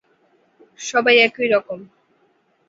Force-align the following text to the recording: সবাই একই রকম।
সবাই 0.79 1.15
একই 1.27 1.47
রকম। 1.53 1.79